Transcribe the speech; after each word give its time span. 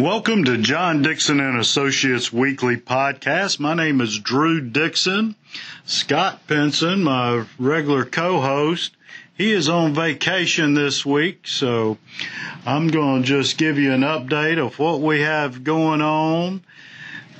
Welcome 0.00 0.44
to 0.44 0.56
John 0.56 1.02
Dixon 1.02 1.40
and 1.40 1.60
Associates 1.60 2.32
Weekly 2.32 2.78
Podcast. 2.78 3.60
My 3.60 3.74
name 3.74 4.00
is 4.00 4.18
Drew 4.18 4.62
Dixon. 4.62 5.36
Scott 5.84 6.46
Penson, 6.48 7.02
my 7.02 7.44
regular 7.58 8.06
co-host, 8.06 8.96
he 9.36 9.52
is 9.52 9.68
on 9.68 9.92
vacation 9.92 10.72
this 10.72 11.04
week, 11.04 11.46
so 11.46 11.98
I'm 12.64 12.88
going 12.88 13.24
to 13.24 13.28
just 13.28 13.58
give 13.58 13.76
you 13.76 13.92
an 13.92 14.00
update 14.00 14.56
of 14.56 14.78
what 14.78 15.02
we 15.02 15.20
have 15.20 15.64
going 15.64 16.00
on 16.00 16.62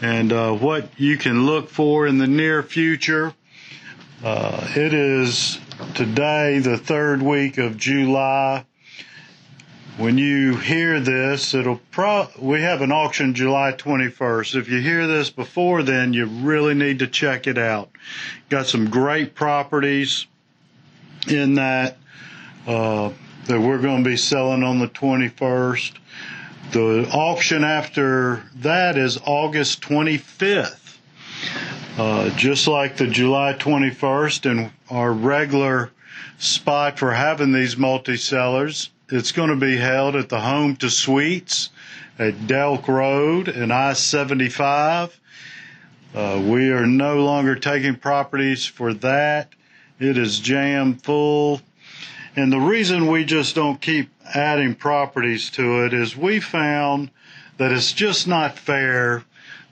and 0.03 0.31
uh, 0.31 0.53
what 0.53 0.91
you 1.01 1.17
can 1.17 1.47
look 1.47 1.71
for 1.71 2.07
in 2.07 2.19
the 2.19 2.27
near 2.27 2.63
future. 2.63 3.33
Uh, 4.23 4.69
it 4.77 4.93
is 4.93 5.59
today, 5.95 6.59
the 6.59 6.77
third 6.77 7.23
week 7.23 7.57
of 7.57 7.79
July 7.79 8.67
when 9.97 10.19
you 10.19 10.57
hear 10.57 11.01
this, 11.01 11.55
it'll 11.55 11.81
pro 11.91 12.29
we 12.39 12.61
have 12.63 12.81
an 12.81 12.93
auction 12.93 13.35
July 13.35 13.73
21st. 13.73 14.57
If 14.57 14.69
you 14.69 14.81
hear 14.81 15.07
this 15.07 15.31
before 15.31 15.83
then, 15.83 16.13
you 16.13 16.27
really 16.27 16.75
need 16.75 17.01
to 17.01 17.07
check 17.07 17.47
it 17.47 17.59
out. 17.59 17.91
Got 18.49 18.67
some 18.67 18.89
great 18.89 19.35
properties 19.35 20.27
in 21.29 21.55
that 21.55 21.99
uh, 22.67 23.11
that 23.47 23.61
we're 23.61 23.81
going 23.81 24.05
to 24.05 24.11
be 24.11 24.17
selling 24.17 24.63
on 24.63 24.79
the 24.79 24.89
21st. 24.89 25.93
The 26.73 27.11
auction 27.13 27.65
after 27.65 28.45
that 28.57 28.97
is 28.97 29.19
August 29.27 29.81
25th. 29.83 30.97
Uh, 31.99 32.31
just 32.31 32.69
like 32.69 32.97
the 32.97 33.07
July 33.07 33.55
21st 33.55 34.51
and 34.51 34.71
our 34.89 35.13
regular 35.13 35.91
spot 36.39 36.99
for 36.99 37.13
having 37.13 37.53
these 37.53 37.77
multi 37.77 38.17
sellers 38.17 38.91
it's 39.13 39.33
going 39.33 39.51
to 39.51 39.57
be 39.57 39.77
held 39.77 40.15
at 40.15 40.29
the 40.29 40.39
Home2 40.39 40.89
Suites 40.91 41.71
at 42.19 42.35
Delk 42.35 42.87
Road 42.87 43.49
and 43.49 43.73
I 43.73 43.95
75. 43.95 45.19
Uh, 46.15 46.43
we 46.45 46.71
are 46.71 46.87
no 46.87 47.25
longer 47.25 47.57
taking 47.57 47.97
properties 47.97 48.67
for 48.67 48.95
that. 48.95 49.49
It 49.99 50.17
is 50.17 50.39
jam 50.39 50.95
full. 50.95 51.61
And 52.37 52.53
the 52.53 52.61
reason 52.61 53.09
we 53.09 53.25
just 53.25 53.55
don't 53.57 53.81
keep 53.81 54.11
adding 54.33 54.77
properties 54.77 55.51
to 55.51 55.85
it 55.85 55.93
is 55.93 56.17
we 56.17 56.39
found 56.39 57.11
that 57.57 57.73
it's 57.73 57.93
just 57.93 58.29
not 58.29 58.59
fair 58.59 59.25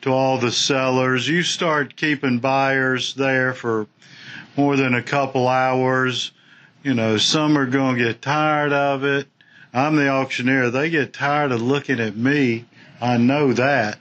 to 0.03 0.11
all 0.11 0.39
the 0.39 0.53
sellers. 0.53 1.28
You 1.28 1.42
start 1.44 1.97
keeping 1.97 2.39
buyers 2.39 3.14
there 3.14 3.53
for 3.53 3.86
more 4.56 4.77
than 4.77 4.94
a 4.94 5.03
couple 5.03 5.47
hours 5.47 6.33
you 6.89 6.94
know, 6.94 7.19
some 7.19 7.58
are 7.58 7.67
going 7.67 7.98
to 7.98 8.03
get 8.03 8.22
tired 8.22 8.72
of 8.72 9.05
it. 9.05 9.28
I'm 9.75 9.97
the 9.97 10.08
auctioneer. 10.08 10.70
They 10.70 10.89
get 10.89 11.12
tired 11.12 11.53
of 11.53 11.61
looking 11.61 12.00
at 12.00 12.17
me. 12.17 12.64
I 12.98 13.19
know 13.19 13.53
that. 13.53 13.98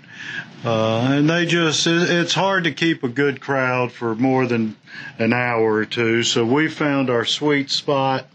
Uh, 0.63 0.99
and 1.11 1.29
they 1.29 1.45
just, 1.45 1.85
it's 1.85 2.33
hard 2.33 2.63
to 2.63 2.71
keep 2.71 3.03
a 3.03 3.09
good 3.09 3.41
crowd 3.41 3.91
for 3.91 4.15
more 4.15 4.47
than 4.47 4.77
an 5.19 5.33
hour 5.33 5.73
or 5.73 5.85
two. 5.85 6.23
So 6.23 6.45
we 6.45 6.69
found 6.69 7.09
our 7.09 7.25
sweet 7.25 7.69
spot 7.71 8.25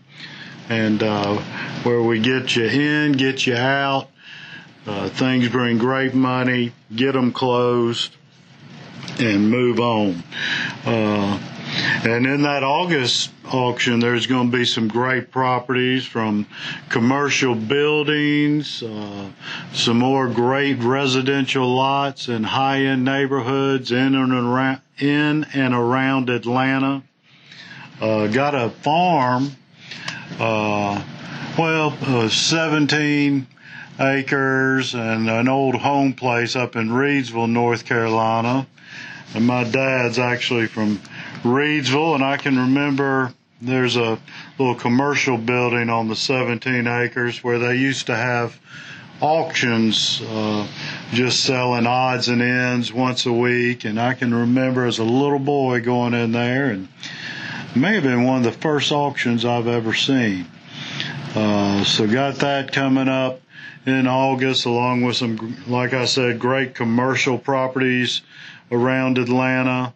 and 0.68 1.02
uh, 1.02 1.38
where 1.82 2.02
we 2.02 2.20
get 2.20 2.54
you 2.54 2.66
in, 2.66 3.12
get 3.12 3.46
you 3.46 3.56
out. 3.56 4.10
Uh, 4.86 5.08
things 5.08 5.48
bring 5.48 5.78
great 5.78 6.12
money, 6.12 6.72
get 6.94 7.12
them 7.12 7.32
closed, 7.32 8.14
and 9.18 9.50
move 9.50 9.80
on. 9.80 10.22
Uh, 10.84 11.38
and 12.04 12.26
in 12.26 12.42
that 12.42 12.64
August 12.64 13.30
auction, 13.52 14.00
there's 14.00 14.26
going 14.26 14.50
to 14.50 14.56
be 14.56 14.64
some 14.64 14.88
great 14.88 15.30
properties 15.30 16.04
from 16.04 16.46
commercial 16.88 17.54
buildings, 17.54 18.82
uh, 18.82 19.30
some 19.72 19.98
more 19.98 20.28
great 20.28 20.82
residential 20.82 21.72
lots 21.72 22.28
in 22.28 22.42
high 22.42 22.80
end 22.80 23.04
neighborhoods 23.04 23.92
in 23.92 24.16
and 24.16 24.32
around, 24.32 24.80
in 24.98 25.46
and 25.54 25.74
around 25.74 26.28
Atlanta. 26.28 27.04
Uh, 28.00 28.26
got 28.26 28.56
a 28.56 28.70
farm, 28.70 29.52
uh, 30.40 31.00
well, 31.56 31.96
uh, 32.02 32.28
17 32.28 33.46
acres 34.00 34.94
and 34.94 35.30
an 35.30 35.46
old 35.46 35.76
home 35.76 36.14
place 36.14 36.56
up 36.56 36.74
in 36.74 36.88
Reidsville, 36.88 37.48
North 37.48 37.84
Carolina. 37.84 38.66
And 39.34 39.46
my 39.46 39.64
dad's 39.64 40.18
actually 40.18 40.66
from 40.66 41.00
Reidsville, 41.42 42.14
and 42.14 42.24
I 42.24 42.36
can 42.36 42.58
remember 42.58 43.32
there's 43.60 43.96
a 43.96 44.18
little 44.58 44.74
commercial 44.74 45.38
building 45.38 45.88
on 45.88 46.08
the 46.08 46.16
17 46.16 46.86
acres 46.86 47.44
where 47.44 47.58
they 47.58 47.76
used 47.76 48.06
to 48.06 48.16
have 48.16 48.58
auctions, 49.20 50.20
uh, 50.28 50.66
just 51.12 51.44
selling 51.44 51.86
odds 51.86 52.28
and 52.28 52.42
ends 52.42 52.92
once 52.92 53.24
a 53.26 53.32
week. 53.32 53.84
And 53.84 54.00
I 54.00 54.14
can 54.14 54.34
remember 54.34 54.84
as 54.84 54.98
a 54.98 55.04
little 55.04 55.38
boy 55.38 55.80
going 55.80 56.14
in 56.14 56.32
there, 56.32 56.70
and 56.70 56.88
may 57.74 57.94
have 57.94 58.02
been 58.02 58.24
one 58.24 58.38
of 58.38 58.44
the 58.44 58.52
first 58.60 58.92
auctions 58.92 59.44
I've 59.44 59.68
ever 59.68 59.94
seen. 59.94 60.46
Uh, 61.34 61.84
so 61.84 62.06
got 62.06 62.36
that 62.36 62.72
coming 62.72 63.08
up 63.08 63.40
in 63.86 64.06
August, 64.06 64.66
along 64.66 65.02
with 65.02 65.16
some, 65.16 65.56
like 65.66 65.94
I 65.94 66.04
said, 66.04 66.38
great 66.38 66.74
commercial 66.74 67.38
properties 67.38 68.22
around 68.70 69.18
Atlanta. 69.18 69.94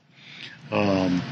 Um, 0.73 1.23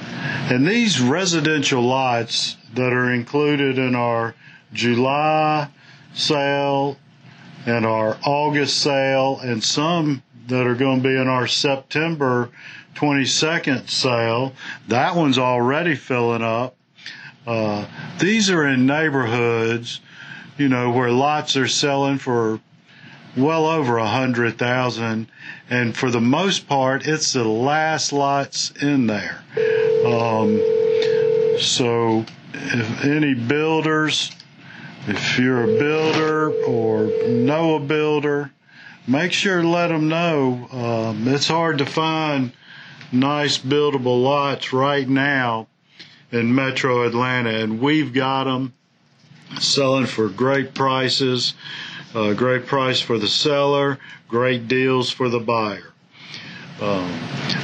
and 0.50 0.66
these 0.66 1.00
residential 1.00 1.82
lots 1.82 2.56
that 2.74 2.92
are 2.92 3.12
included 3.12 3.78
in 3.78 3.94
our 3.94 4.34
July 4.72 5.68
sale 6.12 6.98
and 7.66 7.86
our 7.86 8.16
August 8.24 8.78
sale, 8.78 9.40
and 9.42 9.62
some 9.62 10.22
that 10.48 10.66
are 10.66 10.74
going 10.74 11.02
to 11.02 11.08
be 11.08 11.16
in 11.16 11.28
our 11.28 11.46
September 11.46 12.50
22nd 12.94 13.88
sale, 13.88 14.52
that 14.88 15.16
one's 15.16 15.38
already 15.38 15.94
filling 15.94 16.42
up. 16.42 16.76
Uh, 17.46 17.86
these 18.18 18.50
are 18.50 18.66
in 18.68 18.86
neighborhoods, 18.86 20.00
you 20.58 20.68
know, 20.68 20.90
where 20.90 21.10
lots 21.10 21.56
are 21.56 21.68
selling 21.68 22.18
for 22.18 22.60
well 23.36 23.66
over 23.66 23.98
a 23.98 24.06
hundred 24.06 24.58
thousand, 24.58 25.28
and 25.68 25.96
for 25.96 26.10
the 26.10 26.20
most 26.20 26.68
part, 26.68 27.06
it's 27.06 27.32
the 27.32 27.44
last 27.44 28.12
lots 28.12 28.70
in 28.82 29.06
there. 29.06 29.42
Um, 30.06 30.60
so, 31.58 32.24
if 32.52 33.04
any 33.04 33.34
builders, 33.34 34.30
if 35.06 35.38
you're 35.38 35.64
a 35.64 35.78
builder 35.78 36.52
or 36.64 37.06
know 37.28 37.76
a 37.76 37.80
builder, 37.80 38.50
make 39.06 39.32
sure 39.32 39.62
to 39.62 39.68
let 39.68 39.88
them 39.88 40.08
know. 40.08 40.68
Um, 40.70 41.28
it's 41.28 41.48
hard 41.48 41.78
to 41.78 41.86
find 41.86 42.52
nice 43.12 43.58
buildable 43.58 44.22
lots 44.22 44.72
right 44.72 45.08
now 45.08 45.68
in 46.32 46.54
Metro 46.54 47.06
Atlanta, 47.06 47.50
and 47.50 47.80
we've 47.80 48.12
got 48.12 48.44
them 48.44 48.72
selling 49.60 50.06
for 50.06 50.28
great 50.28 50.74
prices. 50.74 51.54
Uh, 52.14 52.32
great 52.32 52.66
price 52.66 53.00
for 53.00 53.18
the 53.18 53.26
seller, 53.26 53.98
great 54.28 54.68
deals 54.68 55.10
for 55.10 55.28
the 55.28 55.40
buyer. 55.40 55.92
Um, 56.80 57.12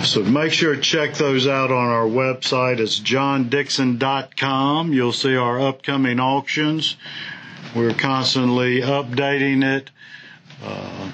so 0.04 0.22
make 0.24 0.52
sure 0.52 0.74
to 0.74 0.80
check 0.80 1.14
those 1.14 1.46
out 1.46 1.70
on 1.70 1.88
our 1.88 2.06
website. 2.06 2.80
It's 2.80 2.98
johndixon.com. 2.98 4.92
You'll 4.92 5.12
see 5.12 5.36
our 5.36 5.60
upcoming 5.60 6.18
auctions. 6.18 6.96
We're 7.76 7.94
constantly 7.94 8.80
updating 8.80 9.62
it. 9.62 9.90
Uh, 10.62 11.10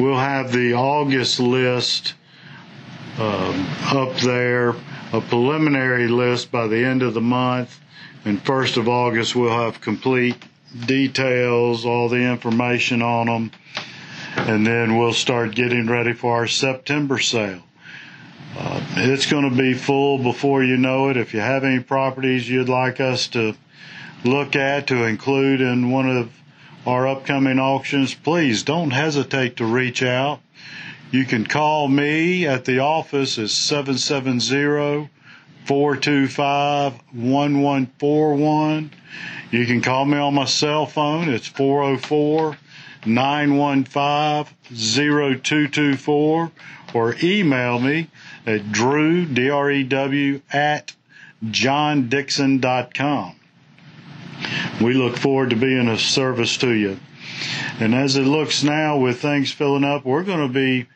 we'll 0.00 0.16
have 0.16 0.52
the 0.52 0.72
August 0.72 1.40
list 1.40 2.14
um, 3.18 3.66
up 3.84 4.16
there, 4.16 4.70
a 5.12 5.20
preliminary 5.20 6.08
list 6.08 6.50
by 6.50 6.66
the 6.66 6.84
end 6.84 7.02
of 7.02 7.12
the 7.12 7.20
month. 7.20 7.80
And 8.24 8.42
1st 8.44 8.78
of 8.78 8.88
August, 8.88 9.36
we'll 9.36 9.50
have 9.50 9.80
complete 9.80 10.42
details, 10.86 11.84
all 11.84 12.08
the 12.08 12.16
information 12.30 13.02
on 13.02 13.26
them, 13.26 13.50
and 14.36 14.66
then 14.66 14.98
we'll 14.98 15.12
start 15.12 15.54
getting 15.54 15.86
ready 15.86 16.12
for 16.12 16.34
our 16.34 16.46
September 16.46 17.18
sale. 17.18 17.62
Uh, 18.56 18.80
it's 18.96 19.26
going 19.26 19.48
to 19.48 19.56
be 19.56 19.74
full 19.74 20.18
before 20.18 20.64
you 20.64 20.76
know 20.76 21.08
it. 21.10 21.16
If 21.16 21.32
you 21.34 21.40
have 21.40 21.64
any 21.64 21.80
properties 21.80 22.48
you'd 22.48 22.68
like 22.68 23.00
us 23.00 23.28
to 23.28 23.54
look 24.24 24.56
at 24.56 24.88
to 24.88 25.04
include 25.04 25.60
in 25.60 25.90
one 25.90 26.08
of 26.08 26.30
our 26.86 27.06
upcoming 27.06 27.58
auctions, 27.58 28.14
please 28.14 28.62
don't 28.62 28.90
hesitate 28.90 29.56
to 29.58 29.64
reach 29.64 30.02
out. 30.02 30.40
You 31.10 31.24
can 31.24 31.46
call 31.46 31.88
me 31.88 32.46
at 32.46 32.64
the 32.64 32.80
office 32.80 33.38
at 33.38 33.50
770 33.50 35.08
425 35.68 36.94
1141 37.12 38.90
you 39.50 39.64
can 39.64 39.80
call 39.80 40.04
me 40.04 40.18
on 40.18 40.34
my 40.34 40.44
cell 40.44 40.84
phone. 40.84 41.28
It's 41.30 41.46
404 41.48 42.58
915 43.06 44.54
0224 45.40 46.52
or 46.94 47.14
email 47.22 47.78
me 47.78 48.08
at 48.46 48.70
drew, 48.72 49.24
D-R-E-W, 49.24 50.42
at 50.52 50.94
johndixon.com. 51.44 53.36
We 54.82 54.94
look 54.94 55.16
forward 55.16 55.50
to 55.50 55.56
being 55.56 55.88
of 55.88 56.00
service 56.00 56.56
to 56.58 56.70
you. 56.70 56.98
And 57.80 57.94
as 57.94 58.16
it 58.16 58.24
looks 58.24 58.62
now 58.62 58.98
with 58.98 59.20
things 59.20 59.50
filling 59.52 59.84
up, 59.84 60.04
we're 60.04 60.24
going 60.24 60.46
to 60.46 60.52
be 60.52 60.86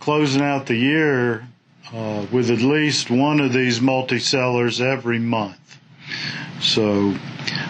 closing 0.00 0.42
out 0.42 0.66
the 0.66 0.76
year 0.76 1.46
uh, 1.92 2.26
with 2.30 2.50
at 2.50 2.60
least 2.60 3.10
one 3.10 3.40
of 3.40 3.52
these 3.52 3.80
multi 3.80 4.18
sellers 4.18 4.80
every 4.80 5.18
month. 5.18 5.78
So 6.60 7.14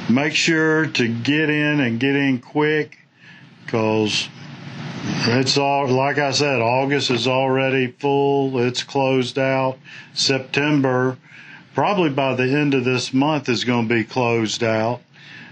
make 0.09 0.35
sure 0.35 0.87
to 0.87 1.09
get 1.09 1.51
in 1.51 1.81
and 1.81 2.01
get 2.01 2.17
in 2.17 2.41
quick 2.41 2.99
because 3.65 4.29
it's 5.05 5.59
all, 5.59 5.87
like 5.89 6.19
I 6.19 6.31
said, 6.31 6.61
August 6.61 7.11
is 7.11 7.29
already 7.29 7.89
full. 7.89 8.59
It's 8.59 8.83
closed 8.83 9.39
out. 9.39 9.79
September, 10.15 11.19
probably 11.75 12.11
by 12.11 12.35
the 12.35 12.45
end 12.45 12.75
of 12.75 12.85
this 12.85 13.13
month, 13.13 13.49
is 13.49 13.65
going 13.65 13.89
to 13.89 13.95
be 13.95 14.05
closed 14.05 14.63
out. 14.63 15.01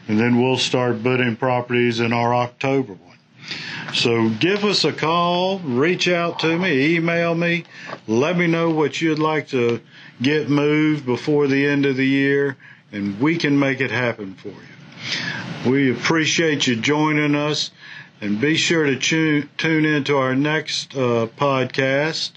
And 0.08 0.18
then 0.18 0.40
we'll 0.40 0.56
start 0.56 1.02
bidding 1.02 1.36
properties 1.36 2.00
in 2.00 2.12
our 2.12 2.34
October 2.34 2.94
one. 2.94 3.18
So 3.94 4.28
give 4.28 4.64
us 4.64 4.84
a 4.84 4.92
call, 4.92 5.58
reach 5.60 6.08
out 6.08 6.40
to 6.40 6.58
me, 6.58 6.96
email 6.96 7.34
me, 7.34 7.64
let 8.06 8.36
me 8.36 8.46
know 8.46 8.70
what 8.70 9.00
you'd 9.00 9.18
like 9.18 9.48
to 9.48 9.80
get 10.20 10.48
moved 10.50 11.06
before 11.06 11.46
the 11.46 11.66
end 11.66 11.86
of 11.86 11.96
the 11.96 12.06
year, 12.06 12.56
and 12.92 13.18
we 13.20 13.36
can 13.38 13.58
make 13.58 13.80
it 13.80 13.90
happen 13.90 14.34
for 14.34 14.48
you. 14.48 15.70
We 15.70 15.90
appreciate 15.90 16.66
you 16.66 16.76
joining 16.76 17.34
us, 17.34 17.70
and 18.20 18.40
be 18.40 18.56
sure 18.56 18.84
to 18.84 18.96
tune, 18.96 19.84
into 19.84 20.16
our 20.16 20.34
next 20.34 20.94
uh, 20.94 21.28
podcast. 21.36 22.32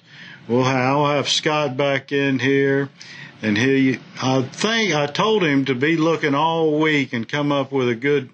We'll 0.47 0.65
I'll 0.65 1.07
have 1.07 1.29
Scott 1.29 1.77
back 1.77 2.11
in 2.11 2.39
here, 2.39 2.89
and 3.41 3.57
he, 3.57 3.99
I 4.21 4.41
think 4.43 4.93
I 4.93 5.07
told 5.07 5.43
him 5.43 5.65
to 5.65 5.75
be 5.75 5.95
looking 5.95 6.35
all 6.35 6.79
week 6.79 7.13
and 7.13 7.27
come 7.27 7.51
up 7.51 7.71
with 7.71 7.89
a 7.89 7.95
good 7.95 8.29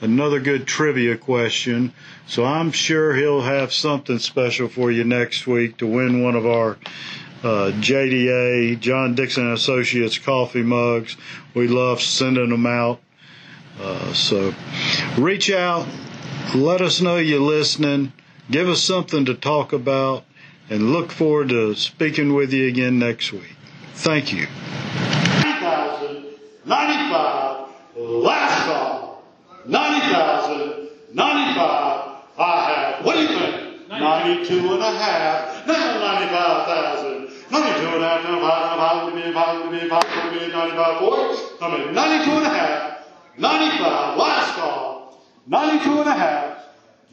another 0.00 0.40
good 0.40 0.66
trivia 0.66 1.16
question. 1.16 1.92
So 2.26 2.44
I'm 2.44 2.72
sure 2.72 3.14
he'll 3.14 3.42
have 3.42 3.72
something 3.72 4.18
special 4.18 4.68
for 4.68 4.90
you 4.90 5.04
next 5.04 5.46
week 5.46 5.78
to 5.78 5.86
win 5.86 6.22
one 6.22 6.34
of 6.34 6.46
our 6.46 6.78
uh, 7.42 7.70
JDA, 7.80 8.80
John 8.80 9.14
Dixon 9.14 9.52
Associates 9.52 10.18
coffee 10.18 10.62
mugs. 10.62 11.16
We 11.54 11.68
love 11.68 12.00
sending 12.00 12.50
them 12.50 12.66
out. 12.66 13.00
Uh, 13.80 14.12
so 14.14 14.54
reach 15.18 15.50
out, 15.50 15.86
let 16.54 16.80
us 16.80 17.00
know 17.00 17.18
you're 17.18 17.40
listening, 17.40 18.12
give 18.50 18.68
us 18.68 18.82
something 18.82 19.26
to 19.26 19.34
talk 19.34 19.72
about, 19.74 20.24
and 20.70 20.92
look 20.92 21.12
forward 21.12 21.50
to 21.50 21.74
speaking 21.74 22.34
with 22.34 22.52
you 22.52 22.68
again 22.68 22.98
next 22.98 23.32
week. 23.32 23.54
Thank 23.94 24.32
you. 24.32 24.46
95, 26.66 27.68
last 27.96 28.64
call. 28.64 28.95
90,000, 29.68 30.88
95, 31.12 32.16
I 32.38 32.64
have, 32.70 33.04
what 33.04 33.14
do 33.14 33.22
you 33.22 33.28
think? 33.28 33.88
92 33.88 34.72
and 34.74 34.82
a 34.82 34.98
half, 34.98 35.66
now 35.66 35.98
95,000, 35.98 37.30
92 37.50 37.86
and 37.94 38.04
a 38.04 38.08
half, 38.08 38.24
95, 38.24 39.14
95, 39.14 39.72
95, 39.72 40.52
95, 40.52 40.98
4, 40.98 41.68
I 41.68 41.78
mean 41.78 41.94
92 41.94 42.30
and 42.30 42.46
a 42.46 42.50
half, 42.50 43.06
95, 43.38 44.18
last 44.18 44.54
call, 44.54 45.22
92 45.46 46.00
and 46.00 46.08
a 46.08 46.14
half, 46.14 46.58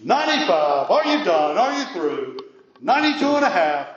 95, 0.03 0.91
are 0.91 1.05
you 1.05 1.23
done? 1.23 1.57
Are 1.57 1.73
you 1.79 1.85
through? 1.93 2.39
92 2.81 3.25
and 3.25 3.45
a 3.45 3.49
half, 3.49 3.87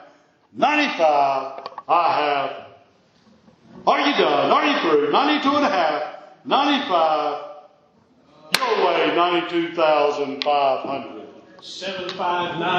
95, 0.53 1.67
I 1.89 2.13
have, 2.13 2.67
are 3.85 3.99
you 4.01 4.15
done? 4.17 4.51
Are 4.51 4.65
you 4.65 4.79
through? 4.81 5.11
92 5.11 5.55
and 5.55 5.65
a 5.65 5.69
half, 5.69 6.03
95, 6.45 7.46
your 8.55 8.85
way, 8.85 9.13
92,500. 9.15 11.23
Seven 11.61 12.09
five 12.09 12.59
nine. 12.59 12.77